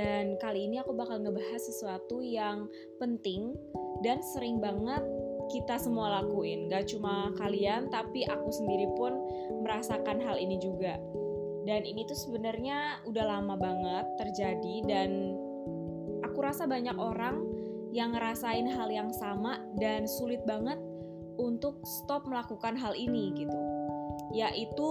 [0.00, 2.64] Dan kali ini aku bakal ngebahas sesuatu yang
[2.96, 3.52] penting
[4.00, 5.04] dan sering banget
[5.52, 6.72] kita semua lakuin.
[6.72, 9.12] Gak cuma kalian, tapi aku sendiri pun
[9.60, 10.96] merasakan hal ini juga.
[11.68, 15.36] Dan ini tuh sebenarnya udah lama banget terjadi dan
[16.24, 17.44] aku rasa banyak orang
[17.92, 20.80] yang ngerasain hal yang sama dan sulit banget
[21.36, 23.58] untuk stop melakukan hal ini gitu
[24.30, 24.88] yaitu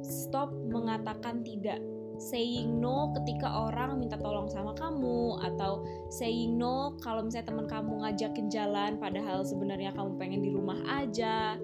[0.00, 1.82] stop mengatakan tidak
[2.16, 7.92] saying no ketika orang minta tolong sama kamu atau saying no kalau misalnya teman kamu
[8.04, 11.56] ngajakin jalan padahal sebenarnya kamu pengen di rumah aja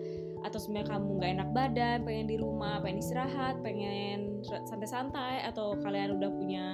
[0.43, 6.19] atau sebenarnya kamu nggak enak badan pengen di rumah pengen istirahat pengen santai-santai atau kalian
[6.19, 6.67] udah punya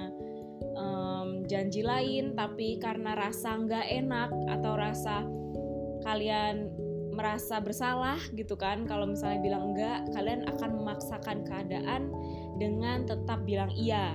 [0.75, 5.15] um, janji lain tapi karena rasa nggak enak atau rasa
[6.01, 6.73] kalian
[7.13, 12.07] merasa bersalah gitu kan kalau misalnya bilang enggak kalian akan memaksakan keadaan
[12.59, 14.13] dengan tetap bilang iya.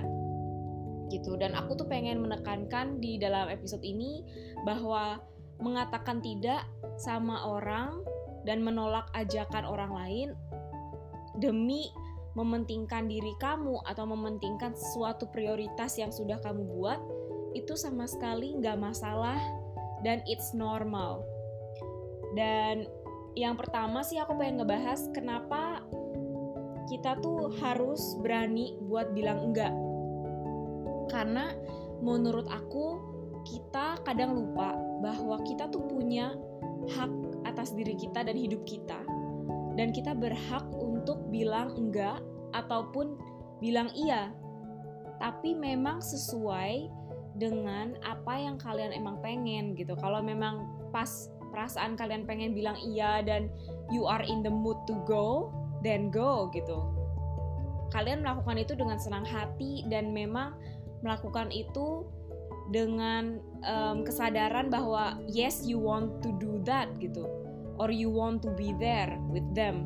[1.09, 1.37] Gitu.
[1.37, 4.21] Dan aku tuh pengen menekankan di dalam episode ini
[4.63, 5.21] bahwa
[5.57, 6.65] mengatakan tidak
[7.01, 8.03] sama orang
[8.45, 10.29] dan menolak ajakan orang lain
[11.41, 11.89] demi
[12.35, 16.99] mementingkan diri kamu atau mementingkan suatu prioritas yang sudah kamu buat
[17.55, 19.39] itu sama sekali nggak masalah
[20.03, 21.23] dan it's normal.
[22.35, 22.85] Dan
[23.39, 25.83] yang pertama sih aku pengen ngebahas kenapa
[26.85, 29.73] kita tuh harus berani buat bilang enggak.
[31.09, 31.53] Karena
[32.01, 33.01] menurut aku
[33.45, 36.33] kita kadang lupa bahwa kita tuh punya
[36.97, 37.11] hak
[37.45, 38.97] atas diri kita dan hidup kita.
[39.75, 42.21] Dan kita berhak untuk bilang enggak
[42.55, 43.17] ataupun
[43.59, 44.31] bilang iya.
[45.19, 46.89] Tapi memang sesuai
[47.35, 49.93] dengan apa yang kalian emang pengen gitu.
[49.99, 53.51] Kalau memang pas perasaan kalian pengen bilang iya dan
[53.91, 55.51] you are in the mood to go,
[55.85, 56.81] then go gitu.
[57.93, 60.57] Kalian melakukan itu dengan senang hati dan memang
[61.05, 62.09] melakukan itu
[62.73, 67.29] dengan um, kesadaran bahwa yes you want to do that gitu
[67.77, 69.85] or you want to be there with them.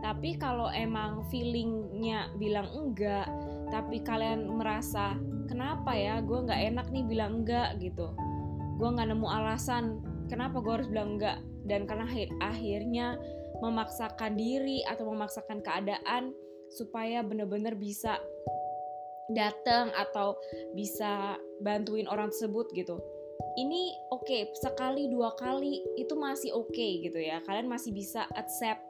[0.00, 3.28] Tapi kalau emang feelingnya bilang enggak,
[3.68, 5.18] tapi kalian merasa
[5.50, 8.14] kenapa ya gue nggak enak nih bilang enggak gitu,
[8.80, 10.00] gue nggak nemu alasan
[10.30, 13.06] kenapa gue harus bilang enggak dan karena akhir akhirnya
[13.60, 16.32] memaksakan diri atau memaksakan keadaan
[16.70, 18.18] supaya benar-benar bisa
[19.30, 20.34] datang atau
[20.74, 22.98] bisa bantuin orang tersebut gitu.
[23.58, 27.42] Ini oke okay, sekali dua kali itu masih oke okay, gitu ya.
[27.46, 28.82] Kalian masih bisa accept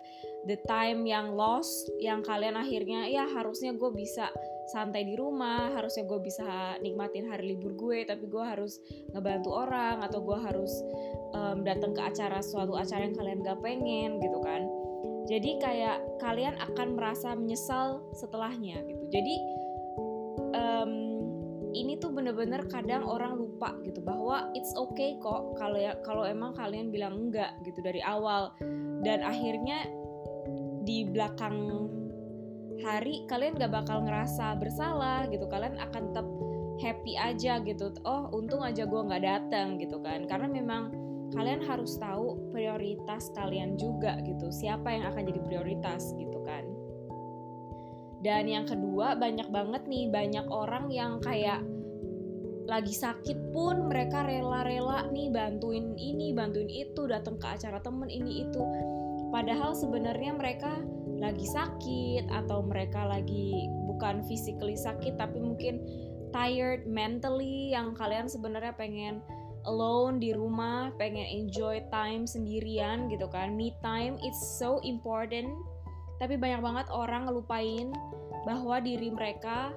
[0.48, 4.32] the time yang lost yang kalian akhirnya ya harusnya gue bisa
[4.70, 8.78] santai di rumah harusnya gue bisa nikmatin hari libur gue tapi gue harus
[9.12, 10.72] ngebantu orang atau gue harus
[11.34, 14.62] um, datang ke acara suatu acara yang kalian gak pengen gitu kan.
[15.30, 19.04] Jadi kayak kalian akan merasa menyesal setelahnya gitu.
[19.14, 19.34] Jadi
[20.56, 20.92] um,
[21.70, 26.50] ini tuh bener-bener kadang orang lupa gitu bahwa it's okay kok kalau ya kalau emang
[26.58, 28.50] kalian bilang enggak gitu dari awal.
[29.00, 29.86] Dan akhirnya
[30.84, 31.88] di belakang
[32.80, 35.44] hari kalian gak bakal ngerasa bersalah gitu.
[35.46, 36.26] Kalian akan tetap
[36.80, 37.92] happy aja gitu.
[38.08, 40.24] Oh untung aja gue nggak datang gitu kan.
[40.24, 40.90] Karena memang
[41.36, 44.48] kalian harus tahu prioritas kalian juga gitu.
[44.48, 46.64] Siapa yang akan jadi prioritas gitu kan.
[48.20, 51.64] Dan yang kedua banyak banget nih banyak orang yang kayak
[52.68, 58.46] lagi sakit pun mereka rela-rela nih bantuin ini bantuin itu datang ke acara temen ini
[58.46, 58.62] itu
[59.30, 60.82] padahal sebenarnya mereka
[61.20, 65.82] lagi sakit atau mereka lagi bukan physically sakit tapi mungkin
[66.30, 69.22] tired mentally yang kalian sebenarnya pengen
[69.68, 73.52] alone di rumah, pengen enjoy time sendirian gitu kan.
[73.52, 75.50] Me time it's so important.
[76.20, 77.92] Tapi banyak banget orang ngelupain
[78.44, 79.72] bahwa diri mereka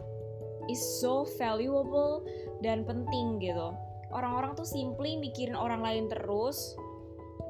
[0.72, 2.24] is so valuable
[2.64, 3.76] dan penting gitu.
[4.14, 6.78] Orang-orang tuh simply mikirin orang lain terus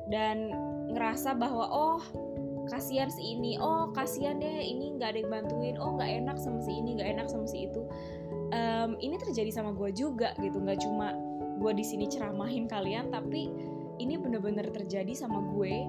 [0.09, 0.49] dan
[0.93, 2.01] ngerasa bahwa oh
[2.71, 6.63] kasihan si ini, oh kasihan deh ini nggak ada yang bantuin, oh nggak enak sama
[6.63, 7.81] si ini, nggak enak sama si itu.
[8.53, 11.17] Um, ini terjadi sama gue juga gitu, nggak cuma
[11.59, 13.49] gue di sini ceramahin kalian tapi
[14.01, 15.83] ini bener-bener terjadi sama gue.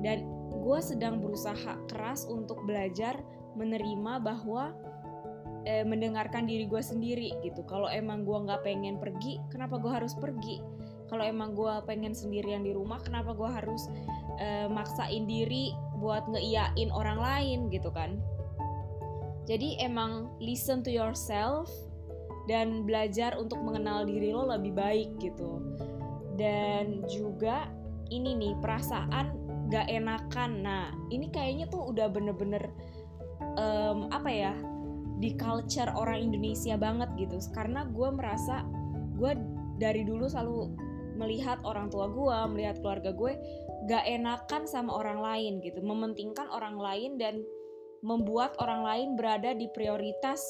[0.00, 0.24] Dan
[0.60, 3.20] gue sedang berusaha keras untuk belajar
[3.56, 4.72] menerima bahwa
[5.64, 7.64] eh, mendengarkan diri gue sendiri gitu.
[7.64, 10.60] Kalau emang gue nggak pengen pergi kenapa gue harus pergi
[11.10, 13.90] kalau emang gue pengen sendirian di rumah kenapa gue harus
[14.38, 18.16] eh, maksain diri buat ngeiyain orang lain gitu kan?
[19.50, 21.66] Jadi emang listen to yourself
[22.46, 25.58] dan belajar untuk mengenal diri lo lebih baik gitu.
[26.38, 27.66] Dan juga
[28.14, 29.34] ini nih perasaan
[29.74, 30.62] gak enakan.
[30.62, 32.70] Nah ini kayaknya tuh udah bener-bener
[33.58, 34.54] um, apa ya
[35.20, 37.36] di culture orang Indonesia banget gitu.
[37.50, 38.62] Karena gue merasa
[39.18, 39.34] gue
[39.80, 40.89] dari dulu selalu
[41.20, 43.36] melihat orang tua gue melihat keluarga gue
[43.84, 45.84] gak enakan sama orang lain gitu.
[45.84, 47.44] Mementingkan orang lain dan
[48.00, 50.40] membuat orang lain berada di prioritas.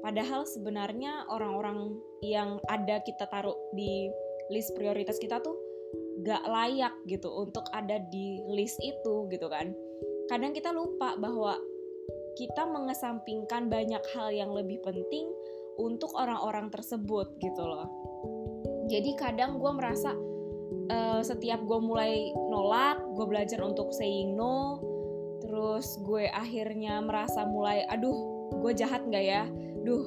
[0.00, 4.08] Padahal sebenarnya orang-orang yang ada kita taruh di
[4.54, 5.58] list prioritas kita tuh
[6.22, 9.74] gak layak gitu untuk ada di list itu gitu kan.
[10.30, 11.58] Kadang kita lupa bahwa
[12.38, 15.26] kita mengesampingkan banyak hal yang lebih penting
[15.82, 18.09] untuk orang-orang tersebut gitu loh
[18.90, 20.10] jadi kadang gue merasa
[20.90, 24.82] uh, setiap gue mulai nolak gue belajar untuk saying no
[25.40, 29.42] terus gue akhirnya merasa mulai aduh gue jahat nggak ya?
[29.86, 30.04] Duh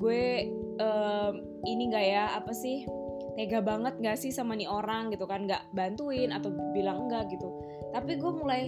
[0.00, 0.48] gue
[0.80, 1.32] um,
[1.68, 2.24] ini nggak ya?
[2.40, 2.88] Apa sih?
[3.36, 5.12] Tega banget nggak sih sama nih orang?
[5.12, 7.48] Gitu kan nggak bantuin atau bilang enggak gitu.
[7.92, 8.62] Tapi gue mulai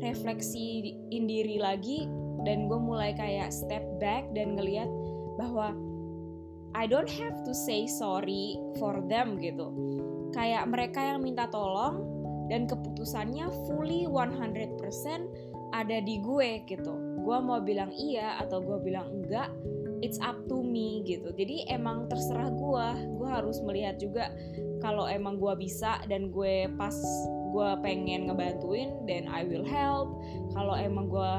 [0.00, 2.08] refleksi diri lagi
[2.48, 4.88] dan gue mulai kayak step back dan ngeliat
[5.36, 5.76] bahwa
[6.74, 9.74] I don't have to say sorry for them gitu.
[10.30, 12.06] Kayak mereka yang minta tolong
[12.46, 14.78] dan keputusannya fully 100%
[15.74, 16.94] ada di gue gitu.
[17.22, 19.50] Gue mau bilang iya atau gue bilang enggak
[20.02, 21.30] it's up to me gitu.
[21.34, 22.86] Jadi emang terserah gue
[23.18, 24.30] gue harus melihat juga
[24.78, 26.94] kalau emang gue bisa dan gue pas
[27.50, 30.10] gue pengen ngebantuin then I will help.
[30.54, 31.32] Kalau emang gue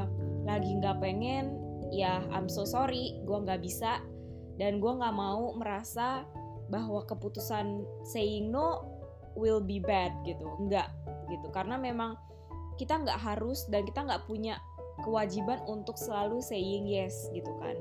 [0.44, 1.56] lagi nggak pengen
[1.92, 3.16] ya I'm so sorry.
[3.24, 4.00] Gue nggak bisa
[4.62, 6.22] dan gue nggak mau merasa
[6.70, 8.86] bahwa keputusan saying no
[9.34, 10.46] will be bad gitu.
[10.62, 10.86] Enggak
[11.26, 11.50] gitu.
[11.50, 12.14] Karena memang
[12.78, 14.62] kita nggak harus dan kita nggak punya
[15.02, 17.74] kewajiban untuk selalu saying yes gitu kan.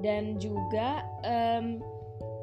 [0.00, 1.76] Dan juga um,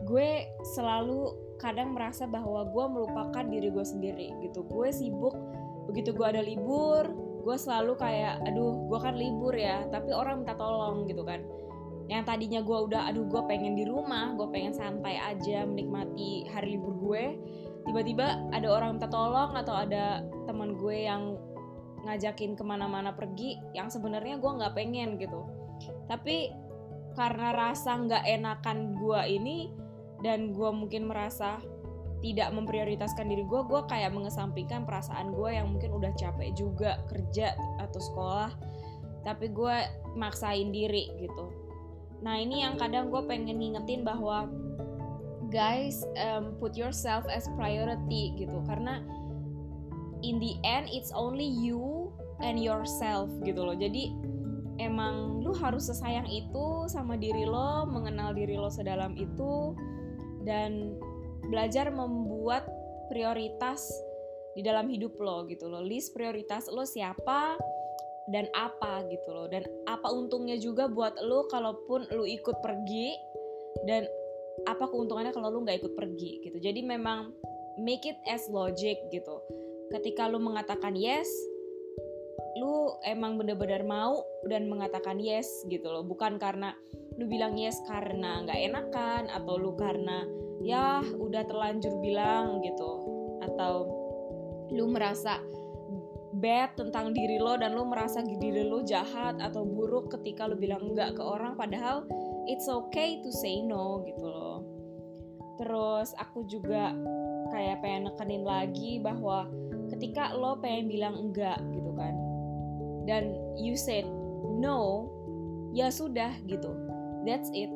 [0.05, 0.45] gue
[0.77, 4.61] selalu kadang merasa bahwa gue melupakan diri gue sendiri gitu.
[4.69, 5.33] Gue sibuk
[5.89, 7.05] begitu gue ada libur
[7.45, 11.45] gue selalu kayak aduh gue kan libur ya tapi orang minta tolong gitu kan
[12.05, 16.77] yang tadinya gue udah aduh gue pengen di rumah gue pengen santai aja menikmati hari
[16.77, 17.23] libur gue
[17.85, 21.37] tiba-tiba ada orang minta tolong atau ada teman gue yang
[22.05, 25.41] ngajakin ke mana-mana pergi yang sebenarnya gue nggak pengen gitu.
[26.05, 26.53] Tapi
[27.17, 29.57] karena rasa nggak enakan gue ini
[30.21, 31.57] dan gue mungkin merasa
[32.21, 37.53] tidak memprioritaskan diri gue gue kayak mengesampingkan perasaan gue yang mungkin udah capek juga kerja
[37.77, 38.49] atau sekolah
[39.21, 39.75] tapi gue
[40.17, 41.64] maksain diri gitu
[42.23, 44.47] nah ini yang kadang gue pengen ngingetin bahwa
[45.49, 48.59] guys um, put yourself as priority gitu.
[48.67, 49.01] Karena
[50.25, 53.77] in the end it's only you and yourself gitu loh.
[53.77, 54.11] Jadi
[54.81, 59.71] emang lu harus sesayang itu sama diri lo mengenal diri lo sedalam itu
[60.43, 60.99] dan
[61.47, 62.67] belajar membuat
[63.07, 63.87] prioritas
[64.57, 65.83] di dalam hidup lo gitu loh.
[65.83, 67.55] List prioritas lo siapa
[68.29, 69.47] dan apa gitu loh.
[69.49, 73.13] Dan apa untungnya juga buat lo kalaupun lo ikut pergi
[73.85, 74.07] dan
[74.65, 76.57] apa keuntungannya kalau lu nggak ikut pergi gitu.
[76.57, 77.35] Jadi memang
[77.81, 79.35] make it as logic gitu.
[79.91, 81.27] Ketika lu mengatakan yes
[82.55, 86.07] lu emang bener-bener mau dan mengatakan yes gitu loh.
[86.07, 86.71] Bukan karena
[87.19, 90.23] lu bilang yes karena nggak enakan atau lu karena
[90.63, 92.91] ya udah terlanjur bilang gitu.
[93.43, 93.91] Atau
[94.71, 95.43] lu merasa
[96.45, 100.93] bad tentang diri lo dan lo merasa diri lo jahat atau buruk ketika lo bilang
[100.93, 102.05] enggak ke orang padahal
[102.45, 104.61] it's okay to say no gitu loh.
[105.57, 106.93] Terus aku juga
[107.49, 109.49] kayak pengen nekenin lagi bahwa
[109.89, 112.13] ketika lo pengen bilang enggak gitu kan
[113.09, 114.05] dan you said
[114.61, 115.09] no
[115.73, 116.69] ya sudah gitu.
[117.25, 117.73] That's it.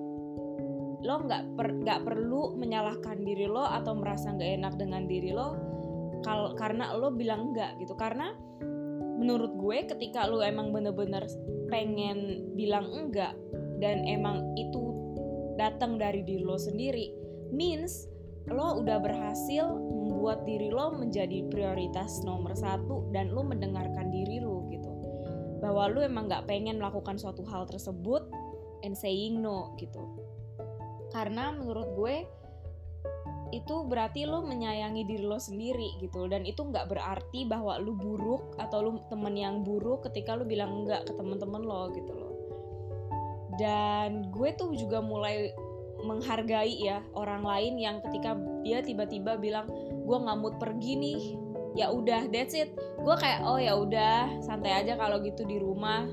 [1.01, 5.57] Lo nggak per, nggak perlu menyalahkan diri lo atau merasa nggak enak dengan diri lo
[6.21, 7.97] kal karena lo bilang enggak gitu.
[7.97, 8.29] Karena
[9.19, 11.27] menurut gue ketika lo emang bener-bener
[11.67, 13.35] pengen bilang enggak
[13.83, 14.95] dan emang itu
[15.59, 17.11] datang dari diri lo sendiri
[17.51, 18.07] means
[18.47, 19.67] lo udah berhasil
[20.19, 24.89] membuat diri lo menjadi prioritas nomor satu dan lo mendengarkan diri lo gitu.
[25.59, 28.25] Bahwa lo emang gak pengen melakukan suatu hal tersebut
[28.81, 30.01] and saying no gitu.
[31.11, 32.15] Karena menurut gue
[33.49, 36.29] itu berarti lo menyayangi diri lo sendiri gitu.
[36.29, 40.85] Dan itu nggak berarti bahwa lo buruk atau lo temen yang buruk ketika lo bilang
[40.85, 42.33] enggak ke temen-temen lo gitu loh.
[43.59, 45.51] Dan gue tuh juga mulai
[45.99, 49.67] menghargai ya orang lain yang ketika dia tiba-tiba bilang
[50.07, 51.21] gue nggak mood pergi nih.
[51.77, 52.73] Ya udah that's it.
[53.01, 56.07] Gue kayak oh ya udah santai aja kalau gitu di rumah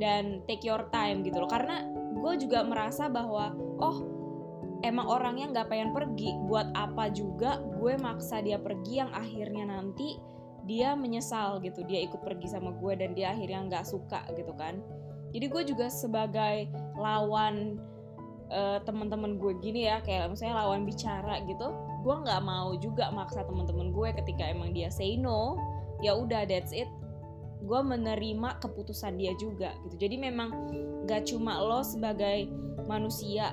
[0.00, 1.50] dan take your time gitu loh.
[1.50, 4.09] Karena gue juga merasa bahwa oh
[4.82, 6.36] emang orangnya nggak pengen pergi.
[6.48, 10.16] Buat apa juga gue maksa dia pergi yang akhirnya nanti
[10.68, 11.84] dia menyesal gitu.
[11.84, 14.80] Dia ikut pergi sama gue dan dia akhirnya nggak suka gitu kan.
[15.30, 16.66] Jadi gue juga sebagai
[16.98, 17.78] lawan
[18.50, 21.70] uh, teman-teman gue gini ya kayak misalnya lawan bicara gitu
[22.02, 25.54] gue nggak mau juga maksa teman-teman gue ketika emang dia say no
[26.00, 26.88] ya udah that's it.
[27.60, 30.08] Gue menerima keputusan dia juga gitu.
[30.08, 30.48] Jadi memang
[31.04, 32.48] gak cuma lo sebagai
[32.88, 33.52] manusia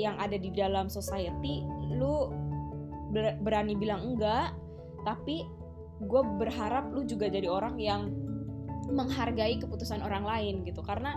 [0.00, 1.62] yang ada di dalam society
[1.94, 2.30] lu
[3.14, 4.50] berani bilang enggak
[5.06, 5.46] tapi
[6.02, 8.10] gue berharap lu juga jadi orang yang
[8.90, 10.84] menghargai keputusan orang lain gitu.
[10.84, 11.16] Karena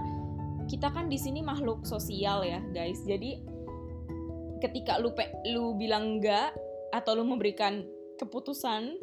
[0.68, 3.02] kita kan di sini makhluk sosial ya guys.
[3.04, 3.42] Jadi
[4.64, 6.54] ketika lu pe lu bilang enggak
[6.94, 7.84] atau lu memberikan
[8.18, 8.98] keputusan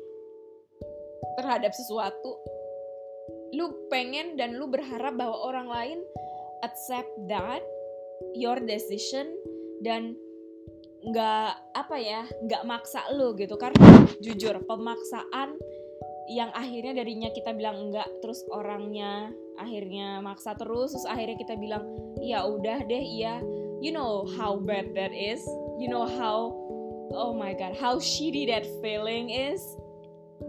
[1.38, 2.38] terhadap sesuatu
[3.54, 5.98] lu pengen dan lu berharap bahwa orang lain
[6.66, 7.62] accept that
[8.34, 9.30] your decision
[9.84, 10.16] dan
[11.04, 13.60] nggak apa ya nggak maksa lo gitu.
[13.60, 15.60] Karena jujur pemaksaan
[16.32, 19.28] yang akhirnya darinya kita bilang enggak terus orangnya
[19.60, 21.84] akhirnya maksa terus terus akhirnya kita bilang
[22.24, 23.44] ya udah deh iya.
[23.84, 25.44] You know how bad that is.
[25.76, 26.56] You know how
[27.12, 29.60] oh my god how shitty that feeling is.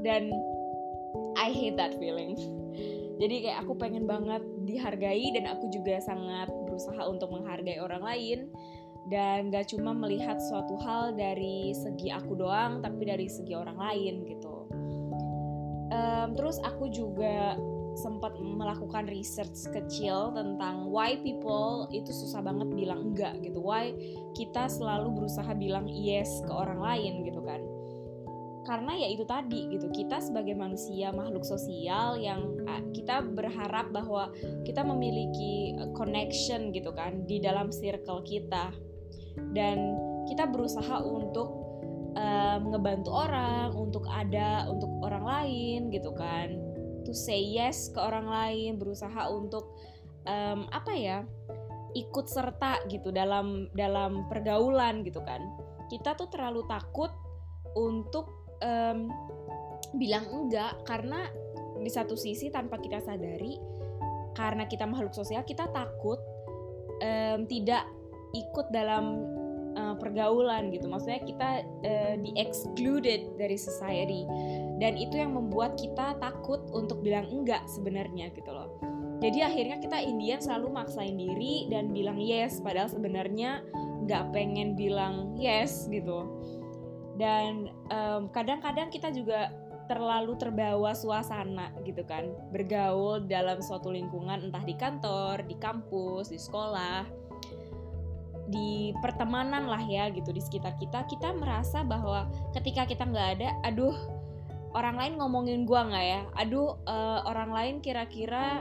[0.08, 0.32] Dan
[1.36, 2.40] I hate that feeling.
[3.22, 8.40] Jadi kayak aku pengen banget dihargai dan aku juga sangat berusaha untuk menghargai orang lain
[9.06, 14.26] dan gak cuma melihat suatu hal dari segi aku doang tapi dari segi orang lain
[14.26, 14.56] gitu.
[15.94, 17.54] Um, terus aku juga
[17.96, 23.64] sempat melakukan research kecil tentang why people itu susah banget bilang enggak gitu.
[23.64, 23.96] Why
[24.36, 27.62] kita selalu berusaha bilang yes ke orang lain gitu kan.
[28.66, 29.88] Karena ya itu tadi gitu.
[29.94, 32.58] Kita sebagai manusia makhluk sosial yang
[32.92, 34.34] kita berharap bahwa
[34.66, 38.74] kita memiliki connection gitu kan di dalam circle kita
[39.54, 41.66] dan kita berusaha untuk
[42.16, 46.56] um, ngebantu orang untuk ada untuk orang lain gitu kan.
[47.06, 49.78] To say yes ke orang lain berusaha untuk
[50.26, 51.18] um, apa ya
[51.96, 55.40] ikut serta gitu dalam dalam pergaulan gitu kan.
[55.88, 57.14] Kita tuh terlalu takut
[57.78, 59.12] untuk um,
[59.96, 61.30] bilang enggak karena
[61.80, 63.56] di satu sisi tanpa kita sadari
[64.36, 66.20] karena kita makhluk sosial kita takut
[67.00, 67.86] um, tidak
[68.36, 69.24] ikut dalam
[69.76, 70.88] uh, pergaulan gitu.
[70.88, 74.28] Maksudnya kita uh, di excluded dari society.
[74.80, 78.76] Dan itu yang membuat kita takut untuk bilang enggak sebenarnya gitu loh.
[79.24, 83.64] Jadi akhirnya kita Indian selalu maksain diri dan bilang yes padahal sebenarnya
[84.04, 86.28] nggak pengen bilang yes gitu.
[87.16, 87.72] Dan
[88.36, 89.56] kadang-kadang um, kita juga
[89.88, 92.28] terlalu terbawa suasana gitu kan.
[92.52, 97.25] Bergaul dalam suatu lingkungan entah di kantor di kampus di sekolah
[98.56, 103.50] di pertemanan lah ya gitu di sekitar kita kita merasa bahwa ketika kita nggak ada
[103.68, 103.92] aduh
[104.76, 106.22] orang lain ngomongin gua nggak ya?
[106.36, 108.60] Aduh uh, orang lain kira-kira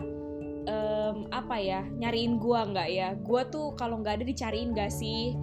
[0.71, 3.19] um, apa ya nyariin gua nggak ya?
[3.19, 5.35] Gua tuh kalau nggak ada dicariin gak sih?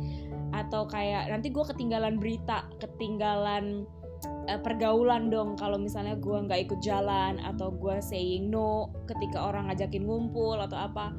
[0.56, 3.84] Atau kayak nanti gua ketinggalan berita ketinggalan
[4.48, 9.68] uh, pergaulan dong kalau misalnya gua nggak ikut jalan atau gua saying no ketika orang
[9.68, 11.12] ngajakin ngumpul atau apa.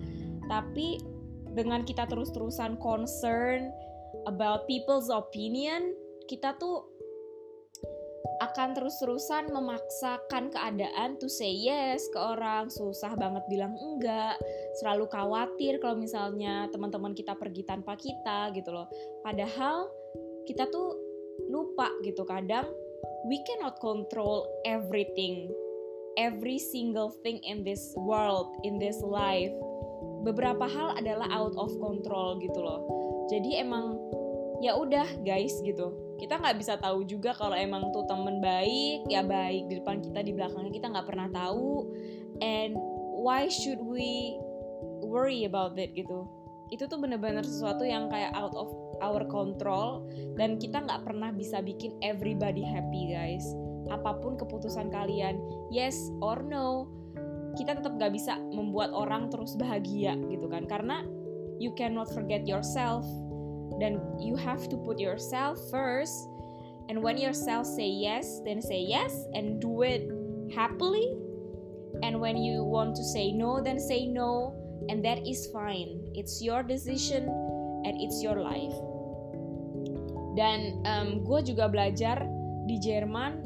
[0.48, 1.11] Tapi
[1.52, 3.72] dengan kita terus-terusan concern
[4.28, 5.92] about people's opinion,
[6.28, 6.88] kita tuh
[8.42, 14.34] akan terus-terusan memaksakan keadaan to say yes ke orang, susah banget bilang enggak,
[14.82, 18.90] selalu khawatir kalau misalnya teman-teman kita pergi tanpa kita gitu loh.
[19.22, 19.86] Padahal
[20.42, 20.98] kita tuh
[21.54, 22.66] lupa gitu kadang
[23.30, 25.46] we cannot control everything,
[26.18, 29.54] every single thing in this world, in this life
[30.22, 32.80] beberapa hal adalah out of control gitu loh.
[33.28, 33.98] Jadi emang
[34.62, 35.90] ya udah guys gitu.
[36.22, 40.22] Kita nggak bisa tahu juga kalau emang tuh temen baik ya baik di depan kita
[40.22, 41.90] di belakangnya kita nggak pernah tahu.
[42.38, 42.78] And
[43.18, 44.38] why should we
[45.02, 46.30] worry about it gitu?
[46.70, 48.70] Itu tuh bener-bener sesuatu yang kayak out of
[49.02, 50.06] our control
[50.38, 53.44] dan kita nggak pernah bisa bikin everybody happy guys.
[53.90, 55.42] Apa pun keputusan kalian
[55.74, 56.86] yes or no
[57.58, 60.64] kita tetap gak bisa membuat orang terus bahagia gitu kan.
[60.64, 61.04] Karena
[61.60, 63.04] you cannot forget yourself
[63.80, 66.14] dan you have to put yourself first.
[66.90, 70.08] And when yourself say yes then say yes and do it
[70.52, 71.14] happily.
[72.02, 74.56] And when you want to say no then say no.
[74.90, 76.02] And that is fine.
[76.18, 77.30] It's your decision
[77.86, 78.74] and it's your life.
[80.34, 82.24] Dan um, gue juga belajar
[82.66, 83.44] di Jerman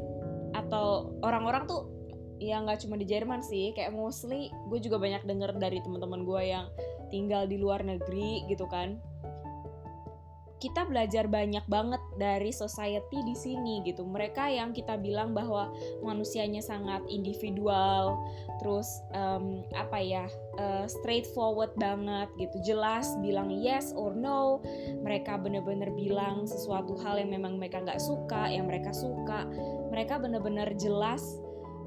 [0.55, 1.96] atau orang-orang tuh
[2.37, 6.41] ya nggak cuma di Jerman sih kayak mostly gue juga banyak denger dari teman-teman gue
[6.45, 6.65] yang
[7.09, 9.01] tinggal di luar negeri gitu kan
[10.57, 14.01] kita belajar banyak banget dari society di sini gitu.
[14.01, 15.69] Mereka yang kita bilang bahwa
[16.01, 18.17] manusianya sangat individual,
[18.57, 20.25] terus um, apa ya
[20.57, 24.65] uh, straightforward banget gitu, jelas bilang yes or no.
[25.05, 29.45] Mereka bener-bener bilang sesuatu hal yang memang mereka nggak suka, yang mereka suka.
[29.93, 31.21] Mereka bener-bener jelas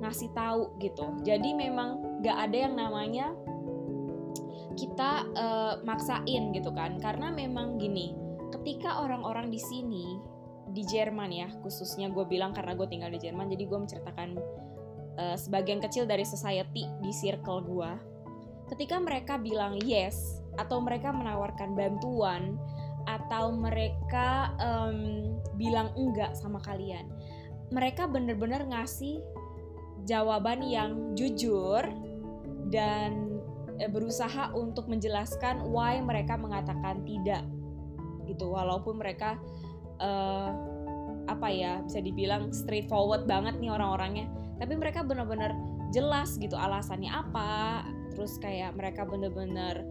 [0.01, 1.05] ngasih tahu gitu.
[1.23, 3.33] Jadi memang nggak ada yang namanya
[4.75, 8.17] kita uh, maksain gitu kan, karena memang gini
[8.51, 10.19] ketika orang-orang di sini
[10.71, 14.31] di Jerman ya khususnya gue bilang karena gue tinggal di Jerman jadi gue menceritakan
[15.19, 17.91] uh, sebagian kecil dari society di circle gue
[18.71, 22.55] ketika mereka bilang yes atau mereka menawarkan bantuan
[23.09, 27.11] atau mereka um, bilang enggak sama kalian
[27.75, 29.19] mereka bener-bener ngasih
[30.11, 31.87] jawaban yang jujur
[32.75, 33.39] dan
[33.79, 37.47] eh, berusaha untuk menjelaskan why mereka mengatakan tidak
[38.27, 38.51] gitu.
[38.51, 39.39] Walaupun mereka
[40.03, 40.51] uh,
[41.31, 44.27] apa ya bisa dibilang straightforward banget nih orang-orangnya
[44.59, 45.55] tapi mereka benar-benar
[45.95, 47.87] jelas gitu alasannya apa.
[48.11, 49.87] Terus kayak mereka benar-benar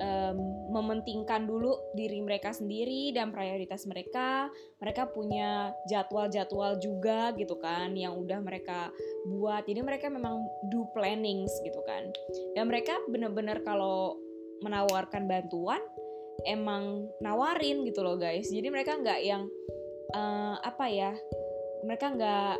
[0.00, 0.36] um,
[0.74, 4.50] mementingkan dulu diri mereka sendiri dan prioritas mereka.
[4.82, 8.90] Mereka punya jadwal-jadwal juga gitu kan yang udah mereka
[9.28, 9.66] buat.
[9.66, 12.10] Jadi mereka memang do plannings gitu kan.
[12.58, 14.18] Dan mereka benar-benar kalau
[14.62, 15.82] menawarkan bantuan
[16.48, 18.50] emang nawarin gitu loh guys.
[18.50, 19.46] Jadi mereka nggak yang
[20.14, 21.12] uh, apa ya
[21.84, 22.56] mereka nggak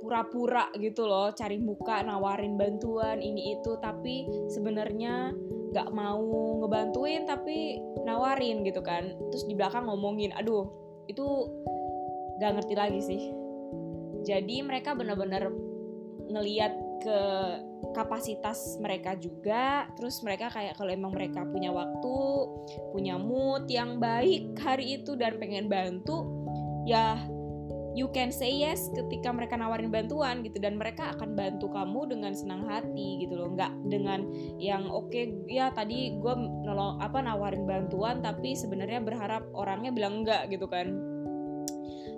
[0.00, 3.76] pura-pura gitu loh cari muka nawarin bantuan ini itu.
[3.76, 5.36] Tapi sebenarnya
[5.72, 9.16] nggak mau ngebantuin tapi nawarin gitu kan.
[9.32, 10.68] Terus di belakang ngomongin aduh
[11.08, 11.24] itu
[12.38, 13.22] nggak ngerti lagi sih.
[14.22, 15.50] Jadi mereka benar-benar
[16.30, 17.18] ngeliat ke
[17.96, 19.90] kapasitas mereka juga.
[19.98, 22.16] Terus mereka kayak kalau emang mereka punya waktu
[22.94, 26.28] punya mood yang baik hari itu dan pengen bantu
[26.86, 27.18] ya
[27.92, 32.32] you can say yes ketika mereka nawarin bantuan gitu dan mereka akan bantu kamu dengan
[32.32, 33.52] senang hati gitu loh.
[33.52, 34.24] Nggak dengan
[34.56, 40.24] yang oke okay, ya tadi gue nolong apa nawarin bantuan tapi sebenarnya berharap orangnya bilang
[40.24, 40.88] enggak gitu kan.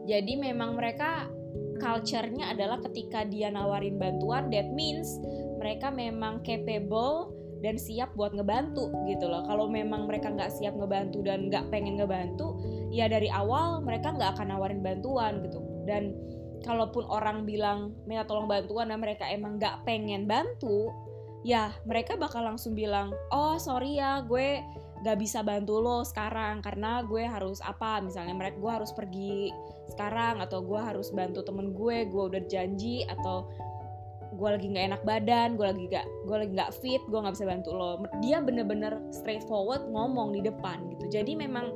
[0.04, 1.26] Jadi memang mereka
[1.82, 5.18] culture-nya adalah ketika dia nawarin bantuan that means
[5.58, 7.34] mereka memang capable
[7.64, 9.40] dan siap buat ngebantu gitu loh.
[9.48, 12.60] Kalau memang mereka nggak siap ngebantu dan nggak pengen ngebantu
[12.94, 15.58] ya dari awal mereka nggak akan nawarin bantuan gitu.
[15.82, 16.14] Dan
[16.62, 20.94] kalaupun orang bilang minta tolong bantuan dan mereka emang nggak pengen bantu
[21.44, 24.64] ya mereka bakal langsung bilang oh sorry ya gue
[25.04, 29.52] gak bisa bantu lo sekarang karena gue harus apa misalnya mereka gue harus pergi
[29.92, 33.52] sekarang atau gue harus bantu temen gue gue udah janji atau
[34.34, 37.46] gue lagi nggak enak badan gue lagi gak gue lagi nggak fit gue nggak bisa
[37.46, 38.00] bantu lo.
[38.24, 41.20] Dia bener-bener straightforward ngomong di depan gitu.
[41.20, 41.70] Jadi memang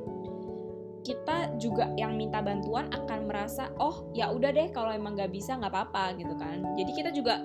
[1.03, 5.55] kita juga yang minta bantuan akan merasa oh ya udah deh kalau emang nggak bisa
[5.55, 6.63] nggak apa-apa gitu kan.
[6.75, 7.39] Jadi kita juga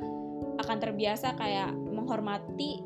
[0.58, 2.82] akan terbiasa kayak menghormati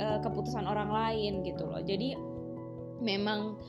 [0.00, 1.80] uh, keputusan orang lain gitu loh.
[1.84, 2.16] Jadi
[3.02, 3.60] memang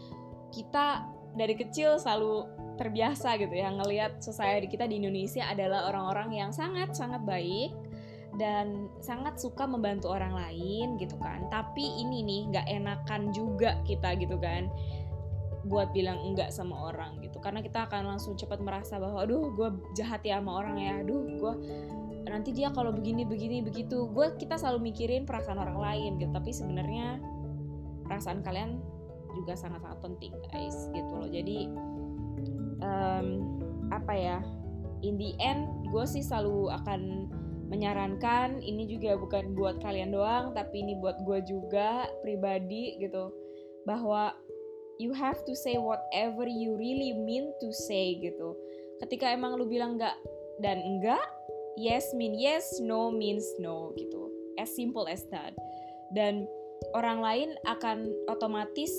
[0.53, 2.45] kita dari kecil selalu
[2.77, 7.73] terbiasa gitu ya ngelihat society kita di Indonesia adalah orang-orang yang sangat sangat baik
[8.33, 11.45] dan sangat suka membantu orang lain gitu kan.
[11.51, 14.71] Tapi ini nih nggak enakan juga kita gitu kan
[15.63, 17.39] buat bilang enggak sama orang gitu.
[17.39, 20.93] Karena kita akan langsung cepat merasa bahwa aduh gue jahat ya sama orang ya.
[21.03, 21.53] Aduh gue
[22.27, 24.07] nanti dia kalau begini begini begitu.
[24.11, 26.31] Gue kita selalu mikirin perasaan orang lain gitu.
[26.31, 27.19] Tapi sebenarnya
[28.07, 28.79] perasaan kalian
[29.33, 31.29] juga sangat-sangat penting guys gitu loh.
[31.31, 31.71] Jadi
[32.83, 33.27] um,
[33.89, 34.37] apa ya
[35.03, 37.31] in the end gue sih selalu akan
[37.67, 43.33] menyarankan ini juga bukan buat kalian doang tapi ini buat gue juga pribadi gitu
[43.83, 44.31] bahwa
[45.01, 48.53] you have to say whatever you really mean to say gitu
[49.01, 50.15] ketika emang lu bilang enggak
[50.61, 51.23] dan enggak
[51.77, 54.29] yes mean yes, no means no gitu.
[54.57, 55.57] As simple as that.
[56.13, 56.45] Dan
[56.93, 58.91] orang lain akan otomatis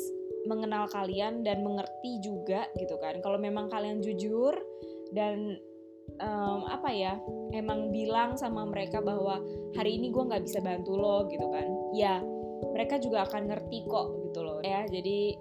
[0.44, 3.22] mengenal kalian dan mengerti juga gitu kan.
[3.22, 4.52] Kalau memang kalian jujur
[5.14, 5.56] dan
[6.20, 7.14] um, apa ya,
[7.54, 9.40] emang bilang sama mereka bahwa
[9.78, 11.68] hari ini gue nggak bisa bantu lo gitu kan.
[11.94, 12.20] Ya
[12.74, 14.84] mereka juga akan ngerti kok gitu loh ya.
[14.90, 15.38] Jadi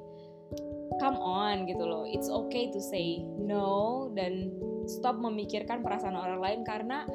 [1.02, 2.04] come on gitu loh.
[2.08, 4.54] It's okay to say no dan
[4.89, 7.08] stop memikirkan perasaan orang lain karena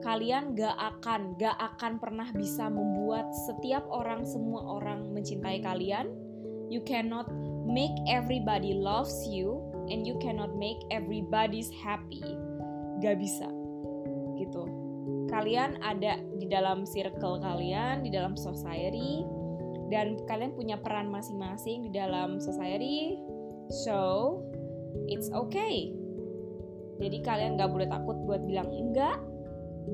[0.00, 6.08] kalian gak akan gak akan pernah bisa membuat setiap orang semua orang mencintai kalian.
[6.70, 7.28] You cannot
[7.66, 12.24] make everybody loves you and you cannot make everybody's happy.
[13.04, 13.48] Gak bisa
[14.40, 14.64] gitu.
[15.28, 19.22] Kalian ada di dalam circle kalian di dalam society
[19.90, 23.18] dan kalian punya peran masing-masing di dalam society
[23.70, 24.42] So,
[25.06, 25.94] it's okay.
[26.98, 29.22] Jadi kalian gak boleh takut buat bilang enggak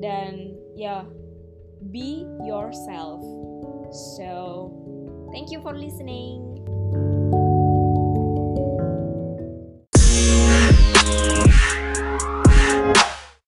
[0.01, 1.05] dan ya
[1.93, 3.21] be yourself.
[4.17, 4.73] So,
[5.31, 6.56] thank you for listening.